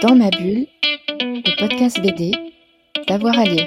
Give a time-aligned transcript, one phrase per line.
[0.00, 0.68] Dans ma bulle,
[1.18, 2.30] le podcast BD,
[3.08, 3.66] d'avoir à lire.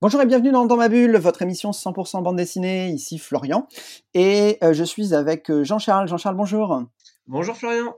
[0.00, 3.68] Bonjour et bienvenue dans, Dans ma bulle, votre émission 100% bande dessinée, ici Florian.
[4.14, 6.08] Et euh, je suis avec euh, Jean-Charles.
[6.08, 6.82] Jean-Charles, bonjour.
[7.26, 7.96] Bonjour Florian.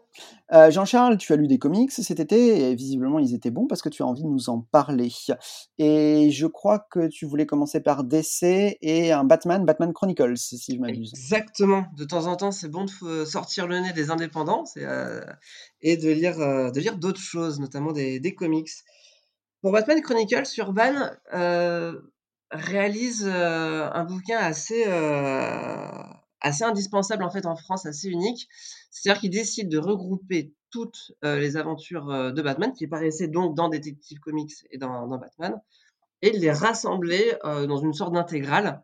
[0.52, 3.82] Euh, Jean-Charles, tu as lu des comics cet été et visiblement ils étaient bons parce
[3.82, 5.10] que tu as envie de nous en parler.
[5.78, 10.74] Et je crois que tu voulais commencer par DC et un Batman, Batman Chronicles, si
[10.74, 11.12] je m'abuse.
[11.12, 11.86] Exactement.
[11.96, 14.64] De temps en temps, c'est bon de sortir le nez des indépendants
[15.80, 18.70] et de lire, de lire d'autres choses, notamment des, des comics.
[19.66, 21.92] Pour Batman Chronicles, Urban euh,
[22.52, 25.90] réalise euh, un bouquin assez, euh,
[26.46, 28.48] assez indispensable en fait en France, assez unique.
[28.90, 34.18] C'est-à-dire qu'il décide de regrouper toutes les aventures de Batman qui paraissaient donc dans Detective
[34.20, 35.60] Comics et dans, Batman
[36.22, 38.82] et de les rassembler dans une sorte d'intégrale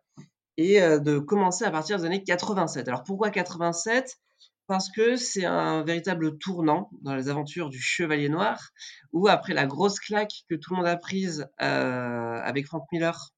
[0.57, 2.89] et de commencer à partir des années 87.
[2.89, 4.19] Alors pourquoi 87
[4.67, 8.71] parce que c'est un véritable tournant dans les aventures du Chevalier Noir,
[9.13, 13.33] où après la grosse claque que tout le monde a prise euh, avec Frank Miller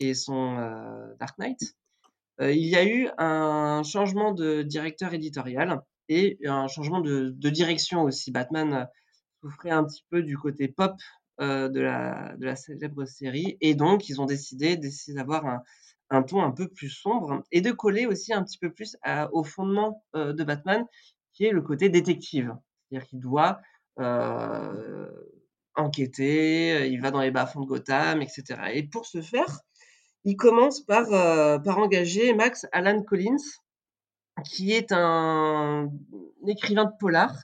[0.00, 1.87] et son euh, Dark Knight, euh,
[2.40, 8.30] il y a eu un changement de directeur éditorial et un changement de, direction aussi.
[8.30, 8.88] Batman
[9.40, 10.94] souffrait un petit peu du côté pop
[11.40, 14.78] de, la, de la célèbre série, et donc ils ont décidé,
[15.14, 15.62] d'avoir un,
[16.10, 18.96] un ton un peu plus sombre et de coller aussi un petit peu plus
[19.32, 20.84] au fondement euh, de Batman,
[21.34, 22.54] qui est le côté détective.
[22.88, 23.60] C'est-à-dire qu'il doit
[23.98, 25.08] euh,
[25.74, 28.44] enquêter, il va dans les bas-fonds de Gotham, etc.
[28.72, 29.60] Et pour ce faire,
[30.24, 33.36] il commence par, euh, par engager Max Alan Collins,
[34.44, 35.90] qui est un,
[36.46, 37.34] écrivain de polar,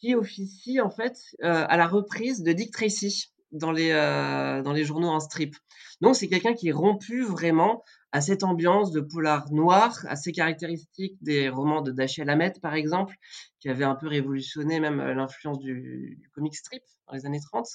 [0.00, 5.08] qui officie en fait à la reprise de Dick Tracy dans les, dans les journaux
[5.08, 5.56] en strip.
[6.00, 7.82] Donc, c'est quelqu'un qui est rompu vraiment
[8.16, 13.14] à cette ambiance de polar noir, assez caractéristique des romans de Dashiell Hammett, par exemple,
[13.60, 17.66] qui avait un peu révolutionné même euh, l'influence du, comic strip dans les années 30.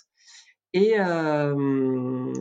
[0.73, 2.33] Et, euh,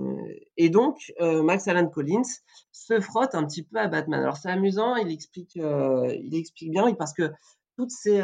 [0.56, 2.22] et donc, euh, Max Allan Collins
[2.70, 4.20] se frotte un petit peu à Batman.
[4.20, 7.30] Alors, c'est amusant, il explique, il explique bien, parce que
[7.88, 8.20] ces,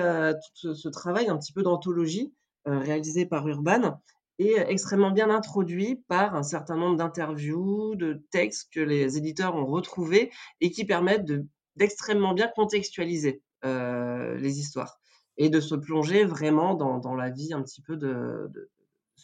[0.61, 2.33] tout ce, travail un petit peu d'anthologie
[2.67, 4.01] réalisé par Urban
[4.39, 9.67] est extrêmement bien introduit par un certain nombre d'interviews, de textes que les éditeurs ont
[9.67, 10.31] retrouvés
[10.61, 11.31] et qui permettent
[11.77, 14.99] d'extrêmement bien contextualiser euh, les histoires
[15.39, 18.71] et de se plonger vraiment dans, dans la vie un petit peu de, de,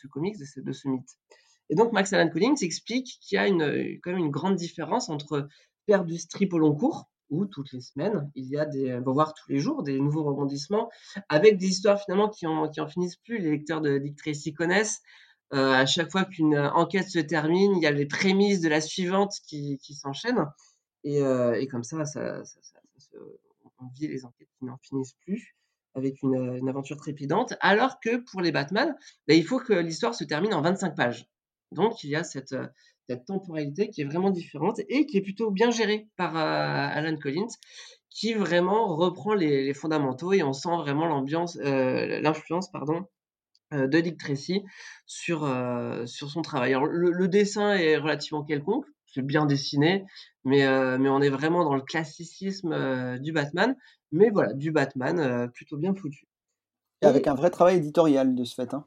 [0.09, 1.09] comics, de ce, mythe.
[1.71, 5.49] Et donc Max Allan Collins explique qu'il y a quand même une grande différence entre
[5.87, 9.33] faire du strip au long cours, où toutes les semaines, il y a des, voire
[9.33, 10.91] tous les jours, des nouveaux rebondissements
[11.31, 13.39] avec des histoires finalement qui en, qui en finissent plus.
[13.39, 15.01] Les lecteurs de Dick Tracy connaissent.
[15.55, 18.81] Euh, à chaque fois qu'une enquête se termine, il y a les prémices de la
[18.81, 20.47] suivante qui, s'enchaînent.
[21.05, 22.43] Et, euh, et, comme ça, ça,
[23.81, 25.57] on vit les enquêtes qui n'en finissent plus
[25.95, 27.55] avec une, une, aventure trépidante.
[27.61, 31.27] Alors que pour les Batman, ben, il faut que l'histoire se termine en 25 pages.
[31.73, 32.55] Donc il y a cette,
[33.09, 37.17] cette temporalité qui est vraiment différente et qui est plutôt bien gérée par euh, Alan
[37.17, 37.49] Collins,
[38.11, 43.07] qui vraiment reprend les, fondamentaux et on sent vraiment l'ambiance, euh, l'influence, pardon,
[43.73, 44.63] euh, de Dick Tracy
[45.07, 45.41] sur,
[46.07, 46.77] son travail.
[46.91, 50.05] Le, dessin est relativement quelconque, c'est bien dessiné,
[50.45, 50.67] mais,
[50.99, 53.77] mais on est vraiment dans le classicisme du Batman,
[54.11, 56.27] mais voilà, du Batman plutôt bien foutu.
[57.03, 58.75] Et avec un vrai travail éditorial de ce fait.
[58.75, 58.87] Hein,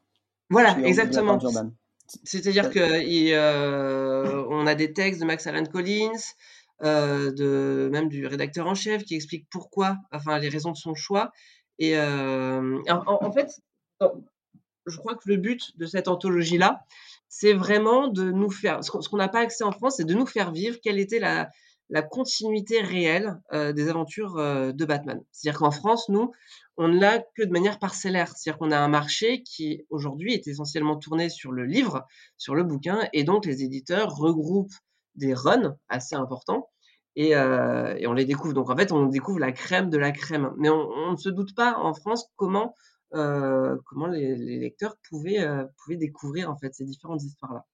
[0.50, 1.40] voilà, exactement.
[2.24, 6.12] C'est-à-dire que euh, on a des textes de Max Allan Collins,
[6.84, 10.94] euh, de même du rédacteur en chef qui explique pourquoi, enfin les raisons de son
[10.94, 11.32] choix.
[11.80, 13.60] Et euh, en, fait,
[14.00, 16.84] je crois que le but de cette anthologie là,
[17.38, 20.26] c'est vraiment de nous faire, ce qu'on n'a pas accès en France, c'est de nous
[20.26, 21.50] faire vivre quelle était la,
[22.02, 25.22] continuité réelle euh, des aventures euh, de Batman.
[25.34, 26.32] C'est-à-dire qu'en France, nous,
[26.78, 28.30] on ne l'a que de manière parcellaire.
[28.30, 32.08] C'est-à-dire qu'on a un marché qui, aujourd'hui, est essentiellement tourné sur le livre,
[32.38, 34.74] sur le bouquin, et donc les éditeurs regroupent
[35.16, 36.70] des runs assez importants
[37.18, 38.54] et, euh, on les découvre.
[38.54, 40.54] Donc en fait, on découvre la crème de la crème.
[40.58, 42.76] Mais on ne se doute pas en France comment,
[43.12, 45.48] comment les, les, lecteurs pouvaient,
[45.78, 47.66] pouvaient découvrir en fait ces différentes histoires-là.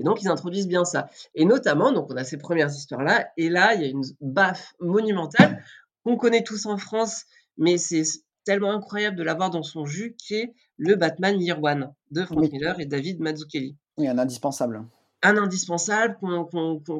[0.00, 1.10] Et donc, ils introduisent bien ça.
[1.34, 3.28] Et notamment, donc, on a ces premières histoires-là.
[3.36, 5.62] Et là, il y a une baffe monumentale
[6.04, 7.26] qu'on connaît tous en France,
[7.58, 8.04] mais c'est
[8.44, 12.50] tellement incroyable de l'avoir dans son jus, qui est le Batman Year One de Frank
[12.50, 13.76] Miller et David Mazzucchelli.
[13.98, 14.86] Oui, un indispensable.
[15.22, 16.16] Un indispensable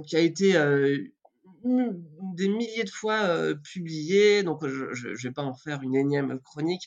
[0.07, 0.99] qui a été euh,
[1.65, 4.43] des milliers de fois euh, publié.
[4.43, 6.87] Donc, je ne vais pas en faire une énième chronique.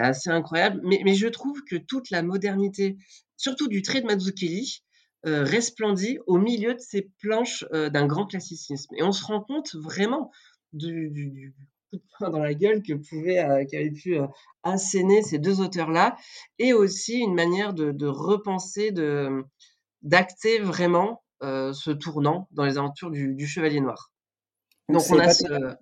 [0.00, 0.80] C'est assez incroyable.
[0.84, 2.96] Mais, mais, je trouve que toute la modernité
[3.40, 4.82] surtout du trait de Mazzucchelli,
[5.24, 8.94] resplendit au milieu de ces planches d'un grand classicisme.
[8.96, 10.30] Et on se rend compte vraiment
[10.72, 11.54] du, du,
[11.90, 14.16] coup de poing dans la gueule que pouvaient, qu'avaient pu
[14.62, 16.16] asséner ces deux auteurs-là,
[16.58, 19.44] et aussi une manière de, de repenser, de
[20.02, 24.12] d'acter vraiment ce tournant dans les aventures du, du Chevalier Noir.
[24.88, 25.76] Donc, on a ce...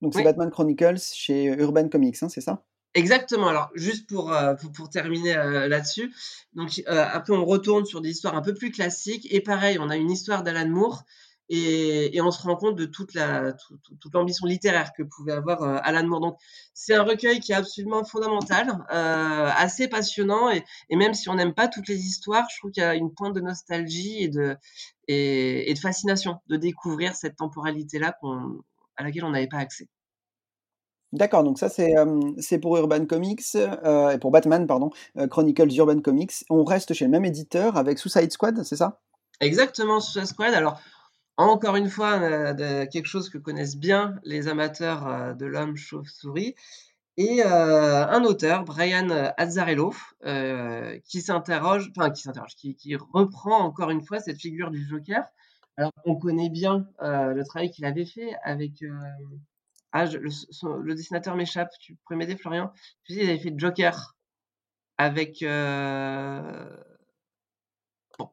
[0.00, 2.64] Donc c'est Batman Chronicles chez Urban Comics, hein, c'est ça?
[2.94, 3.48] Exactement.
[3.48, 6.12] Alors, juste pour, pour, pour, terminer là-dessus,
[6.54, 9.28] donc après on retourne sur des histoires un peu plus classiques.
[9.30, 11.04] Et pareil, on a une histoire d'Alan Moore
[11.50, 13.52] et, et, on se rend compte de toute la
[14.00, 16.20] toute l'ambition littéraire que pouvait avoir Alan Moore.
[16.20, 16.36] Donc,
[16.74, 20.50] c'est un recueil qui est absolument fondamental, assez passionnant.
[20.50, 20.64] Et,
[20.96, 23.34] même si on n'aime pas toutes les histoires, je trouve qu'il y a une pointe
[23.34, 24.56] de nostalgie et de
[25.08, 28.60] et, de fascination de découvrir cette temporalité-là qu'on
[28.96, 29.88] à laquelle on n'avait pas accès.
[31.12, 34.90] D'accord, donc ça c'est pour Urban Comics et pour Batman pardon,
[35.28, 36.44] Chronicles Urban Comics.
[36.50, 39.00] On reste chez le même éditeur avec Suicide Squad, c'est ça?
[39.40, 40.54] Exactement, Suicide Squad.
[40.54, 40.80] Alors
[41.36, 42.54] encore une fois,
[42.86, 46.54] quelque chose que connaissent bien les amateurs de l'homme chauve-souris
[47.16, 49.92] et un auteur, Brian Azzarello,
[51.04, 55.24] qui s'interroge, enfin qui s'interroge, qui, qui, reprend encore une fois cette figure du Joker.
[55.76, 58.84] Alors on connaît bien le travail qu'il avait fait avec
[59.92, 61.70] ah, le, dessinateur m'échappe.
[61.80, 62.72] Tu pourrais m'aider, Florian?
[63.04, 64.16] Tu sais, il avait fait Joker
[64.98, 65.42] avec.
[65.42, 66.76] Euh...
[68.18, 68.30] Bon.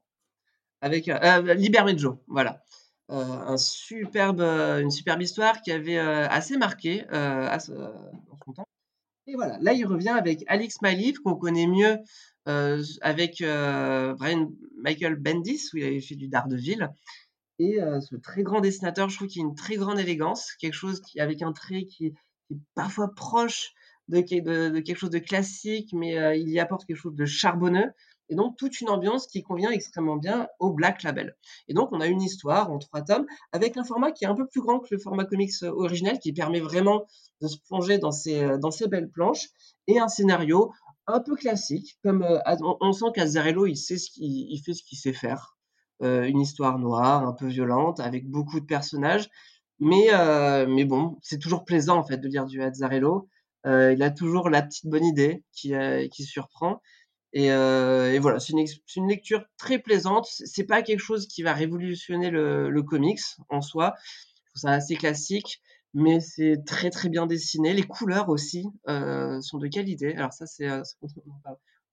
[0.81, 2.63] Avec euh, euh voilà.
[3.09, 7.73] Euh, un superbe, une superbe histoire qui avait assez marqué à son
[8.53, 8.67] temps.
[9.27, 11.97] Et voilà, là il revient avec Alex Malif, qu'on connaît mieux
[13.01, 16.89] avec Brian Michael Bendis, où il avait fait du Daredevil.
[17.59, 21.01] Et ce très grand dessinateur, je trouve qu'il a une très grande élégance, quelque chose
[21.17, 22.13] avec un trait qui, est
[22.75, 23.73] parfois proche
[24.09, 27.91] de, quelque chose de classique, mais il y apporte quelque chose de charbonneux.
[28.29, 31.35] Et donc, toute une ambiance qui convient extrêmement bien au Black Label.
[31.67, 34.35] Et donc, on a une histoire en trois tomes avec un format qui est un
[34.35, 37.05] peu plus grand que le format comics original, qui permet vraiment
[37.41, 39.47] de se plonger dans ces, belles planches,
[39.87, 40.71] et un scénario
[41.07, 42.25] un peu classique, comme
[42.81, 45.56] on, sent qu'Azzarello, il sait ce qu'il il fait ce qu'il sait faire.
[46.03, 49.29] Euh, une histoire noire, un peu violente, avec beaucoup de personnages.
[49.79, 53.27] Mais, euh, mais bon, c'est toujours plaisant en fait de lire du Azzarello.
[53.65, 55.73] Euh, il a toujours la petite bonne idée qui,
[56.11, 56.81] qui surprend.
[57.33, 58.65] Et, et voilà, c'est une,
[58.95, 60.27] une, lecture très plaisante.
[60.29, 63.95] C'est pas quelque chose qui va révolutionner le, comics en soi.
[64.55, 65.61] C'est assez classique,
[65.93, 67.73] mais c'est très très bien dessiné.
[67.73, 70.15] Les couleurs aussi sont de qualité.
[70.15, 70.69] Alors ça, c'est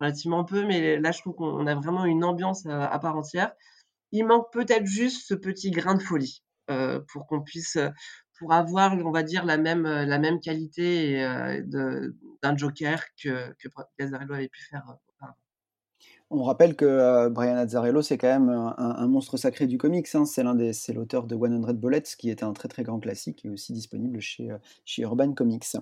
[0.00, 3.52] relativement peu, mais là, je trouve qu'on a vraiment une ambiance à part entière.
[4.14, 7.76] Il manque peut-être juste ce petit grain de folie euh, pour qu'on puisse,
[8.38, 11.60] pour avoir, on va dire, la même, la même qualité euh,
[12.40, 14.84] d'un Joker que, que avait pu faire.
[16.30, 20.08] On rappelle que euh, Brian Azzarello, c'est quand même un, monstre sacré du comics.
[20.14, 20.24] Hein.
[20.24, 23.50] C'est l'un des, l'auteur de 100 Bullets, qui était un très très grand classique et
[23.50, 25.76] aussi disponible chez, euh, chez Urban Comics.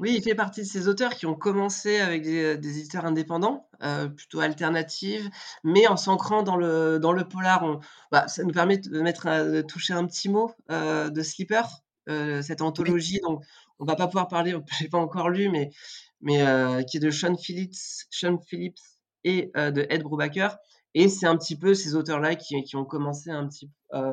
[0.00, 4.08] Oui, il fait partie de ces auteurs qui ont commencé avec des, éditeurs indépendants, euh,
[4.08, 5.28] plutôt alternatifs,
[5.62, 7.80] mais en s'ancrant dans le, dans le polar.
[8.10, 11.68] bah, ça nous permet de, mettre, de toucher un petit mot de Sleeper,
[12.06, 13.40] cette anthologie dont
[13.78, 15.70] on va pas pouvoir parler, je n'ai pas encore lu, mais,
[16.20, 18.93] mais qui est de Sean Phillips, Sean Phillips
[19.24, 20.56] et euh, de Ed Brubaker.
[20.94, 24.12] Et c'est un petit peu ces auteurs-là qui, qui, ont commencé euh,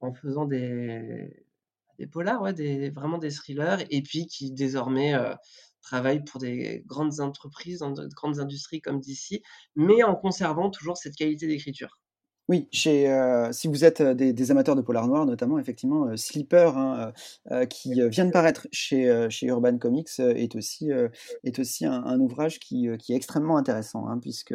[0.00, 1.46] en faisant des,
[1.98, 5.34] des polars, des, vraiment des thrillers, et puis qui désormais euh,
[5.80, 9.42] travaillent pour des grandes entreprises, dans de grandes industries comme d'ici,
[9.74, 11.98] mais en conservant toujours cette qualité d'écriture.
[12.48, 13.06] Oui, chez,
[13.52, 17.12] si vous êtes des, amateurs de polar noir, notamment, effectivement, Sleeper, hein,
[17.70, 20.90] qui vient de paraître chez, chez Urban Comics, est aussi,
[21.44, 24.54] est aussi un, ouvrage qui, qui, est extrêmement intéressant, hein, puisque,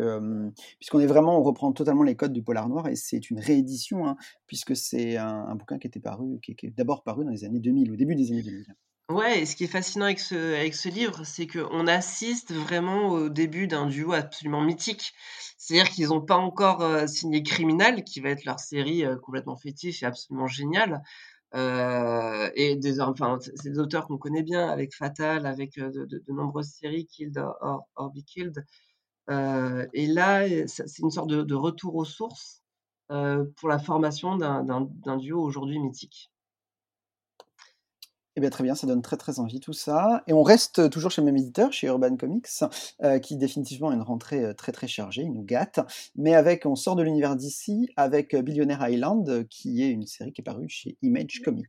[0.80, 4.08] puisqu'on est vraiment, on reprend totalement les codes du polar noir, et c'est une réédition,
[4.08, 4.18] hein,
[4.48, 7.60] puisque c'est un, bouquin qui était paru, qui, qui est d'abord paru dans les années
[7.60, 8.76] 2000, au début des années 2000.
[9.10, 13.08] Ouais, et ce qui est fascinant avec ce, avec ce livre, c'est qu'on assiste vraiment
[13.08, 15.14] au début d'un duo absolument mythique.
[15.58, 19.56] C'est-à-dire qu'ils n'ont pas encore euh, signé Criminal, qui va être leur série euh, complètement
[19.56, 21.02] fétiche et absolument géniale.
[21.56, 26.22] Euh, et des, enfin, c'est des auteurs qu'on connaît bien, avec Fatal, avec de, de,
[26.34, 28.66] nombreuses séries, Killed or, or Be Killed.
[29.30, 32.62] et là, c'est une sorte de, de, retour aux sources
[33.08, 36.32] pour la formation d'un duo aujourd'hui mythique.
[38.38, 40.22] Eh bien, très bien, ça donne très très envie tout ça.
[40.28, 42.46] Et on reste toujours chez le même éditeur, chez Urban Comics,
[43.02, 45.80] euh, qui définitivement a une rentrée euh, très très chargée, il nous gâte.
[46.16, 50.42] Mais avec, on sort de l'univers d'ici avec Billionaire Island, qui est une série qui
[50.42, 51.66] est parue chez Image Comics.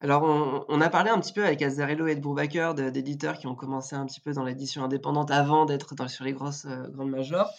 [0.00, 3.56] Alors on on a parlé un petit peu avec Azzarello et de d'éditeurs qui ont
[3.56, 7.50] commencé un petit peu dans l'édition indépendante avant d'être sur les grosses, grandes majors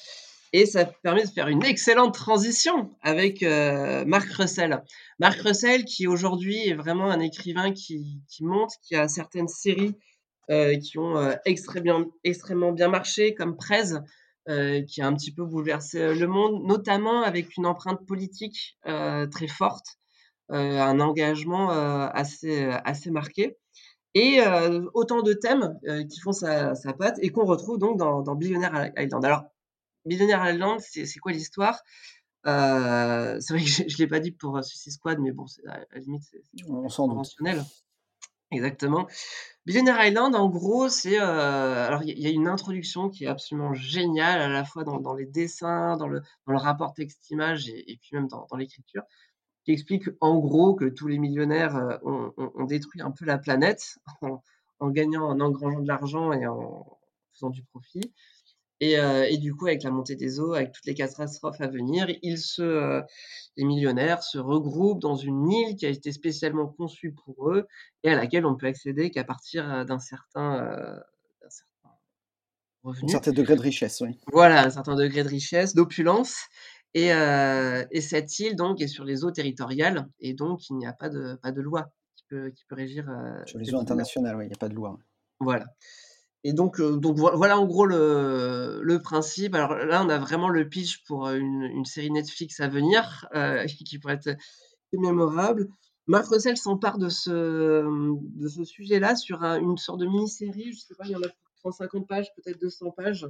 [0.53, 4.83] et ça permet de faire une excellente transition avec, heu, Mark Russell.
[5.19, 9.95] Mark Russell qui aujourd'hui est vraiment un écrivain qui monte, qui a certaines séries,
[10.51, 11.15] heu, qui ont,
[11.83, 13.93] bien extrêmement bien marché comme Prez,
[14.87, 19.85] qui a un petit peu bouleversé, le monde, notamment avec une empreinte politique, très forte,
[20.49, 23.57] un engagement, assez, marqué
[24.13, 24.39] et
[24.93, 25.77] autant de thèmes,
[26.09, 29.25] qui font sa sa patte et qu'on retrouve donc dans dans Billionaire Island.
[29.25, 29.43] Alors
[30.07, 31.81] Billionaire Island, c'est c'est quoi l'histoire?
[32.47, 35.47] Heu, c'est vrai que je je l'ai pas dit pour, heu, Suicide Squad, mais bon,
[35.47, 37.63] c'est à la limite, c'est On conventionnel.
[38.51, 39.07] Exactement.
[39.65, 43.09] Billionaire Island, en gros, c'est, heu, alors il y a il y a une introduction
[43.09, 46.59] qui est absolument géniale, à la fois dans dans les dessins, dans le dans le
[46.59, 49.03] rapport texte-image et et puis même dans dans l'écriture,
[49.65, 53.37] qui explique en gros que tous les millionnaires, ont ont ont détruit un peu la
[53.39, 54.41] planète en
[54.79, 56.85] en gagnant, en engrangeant de l'argent et en
[57.33, 58.13] faisant du profit
[58.79, 61.67] et heu et du coup, avec la montée des eaux, avec toutes les catastrophes à
[61.67, 63.03] venir, ils se, heu,
[63.57, 67.67] les millionnaires se regroupent dans une île qui a été spécialement conçue pour eux
[68.03, 71.01] et à laquelle on peut accéder qu'à partir, heu, d'un certain,
[71.41, 71.89] d'un certain
[73.01, 73.07] Un revenu.
[73.07, 74.19] certain degré de richesse, oui.
[74.31, 76.35] Voilà, un certain degré de richesse, d'opulence
[76.93, 77.07] et
[77.91, 81.09] et cette île donc est sur les eaux territoriales et donc il n'y a pas
[81.09, 83.05] de pas de loi qui peut qui peut régir,
[83.45, 84.99] Sur les eaux internationales, oui, il y a pas de loi.
[85.39, 85.65] Voilà.
[86.47, 89.53] Et donc, voi voilà en gros le principe.
[89.53, 93.65] Alors là, on a vraiment le pitch pour, heu, une série Netflix à venir, heu,
[93.85, 94.37] qui pourrait être
[94.93, 95.67] mémorable.
[96.05, 101.03] Mark Russell s'empare de ce, sujet-là sur un une sorte de mini-série, je sais pas,
[101.03, 103.27] il y en a pour 150 pages, peut-être 200 pages.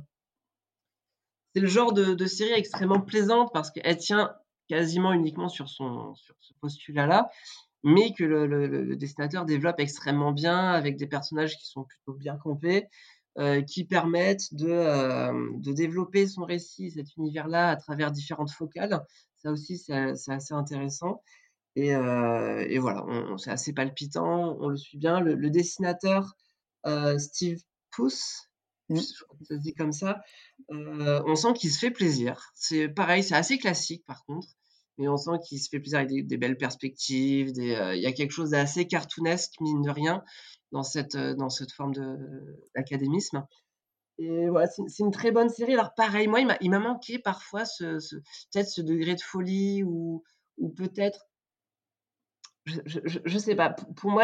[1.55, 4.35] C'est le genre de de série extrêmement plaisante parce qu'elle tient
[4.67, 7.31] quasiment uniquement sur son sur ce postulat-là,
[7.87, 11.85] mais que le le le le dessinateur développe extrêmement bien avec des personnages qui sont
[11.85, 12.87] plutôt bien campés,
[13.39, 19.01] heu, qui permettent de, hem, de développer son récit, cet univers-là, à travers différentes focales.
[19.37, 19.93] Ça aussi, c'est
[20.31, 21.21] assez intéressant
[21.75, 23.05] et et voilà,
[23.37, 25.19] c'est assez palpitant, on le suit bien.
[25.21, 26.35] Le le dessinateur,
[27.17, 27.59] Steve
[27.91, 28.49] Puss,
[28.93, 29.03] je Mmh.
[29.43, 30.21] ça se dit comme ça,
[30.69, 32.51] on sent qu'il se fait plaisir.
[32.55, 34.47] C'est pareil, c'est assez classique par contre,
[34.97, 38.11] mais on sent qu'il se fait plaisir avec des belles perspectives, heu, il y a
[38.13, 40.23] quelque chose d'assez cartoonesque, mine de rien,
[40.71, 41.93] dans cette, heu, dans cette forme
[42.75, 43.45] d'académisme
[44.19, 45.73] et voilà, c'est une très bonne série.
[45.73, 47.97] Alors pareil, moi, il m'a manqué parfois ce
[48.51, 50.23] peut-être ce degré de folie ou
[50.57, 51.27] ou peut-être
[52.65, 53.69] je je je sais pas.
[53.95, 54.23] Pour moi,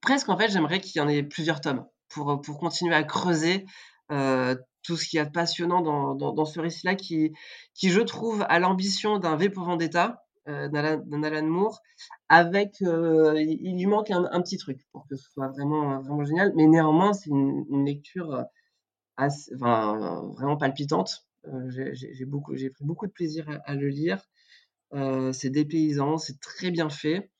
[0.00, 3.66] presque, en fait, j'aimerais qu'il y en ait plusieurs tomes pour, pour continuer à creuser,
[4.10, 7.32] heu, tout ce qu'il y a de passionnant dans dans ce récit-là qui
[7.74, 11.80] qui, je trouve, a l'ambition d'un V pour Vendetta, d'Alan d'un Alan Moore
[12.30, 16.52] avec, heu, il lui manque un petit truc pour que ce soit vraiment, vraiment génial.
[16.56, 18.44] Mais néanmoins, c'est une lecture,
[19.18, 21.26] vraiment palpitante.
[21.46, 24.22] Heu, j'ai pris beaucoup de plaisir à le lire.
[24.94, 27.30] Heu, c'est dépaysant, c'est très bien fait.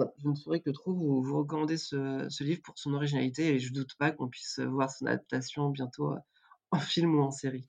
[0.00, 3.72] Je ne saurais que trop vous vous recommander ce livre pour son originalité et je
[3.72, 6.18] doute pas qu'on puisse, voir son adaptation bientôt, heu,
[6.74, 7.66] en film ou en série.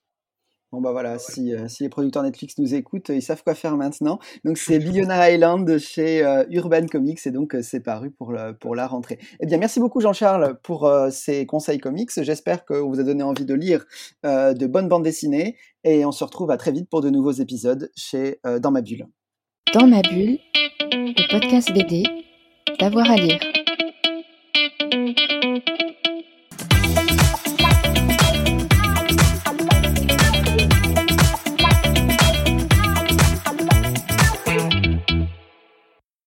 [0.72, 3.78] Bon, bah, voilà, si, heu, si les producteurs Netflix nous écoutent, ils savent quoi faire
[3.78, 4.20] maintenant.
[4.44, 8.34] Donc c'est Billionaire Island de chez, heu, Urban Comics et donc heu, c'est paru pour
[8.34, 9.20] le pour la rentrée.
[9.40, 12.10] Eh bien, merci beaucoup Jean-Charles pour, ces conseils comics.
[12.18, 13.86] J'espère qu'on vous a donné envie de lire,
[14.24, 17.90] de bonnes bandes dessinées et on se retrouve à très vite pour de nouveaux épisodes
[17.96, 19.08] chez, Dans ma bulle.
[19.74, 20.40] Dans ma bulle,
[20.92, 22.04] le podcast BD,
[22.80, 23.40] d'avoir à lire.